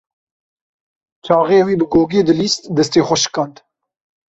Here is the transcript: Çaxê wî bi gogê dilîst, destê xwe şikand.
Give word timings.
Çaxê 1.25 1.59
wî 1.67 1.75
bi 1.79 1.85
gogê 1.91 2.21
dilîst, 2.27 2.61
destê 2.75 3.01
xwe 3.07 3.17
şikand. 3.21 3.55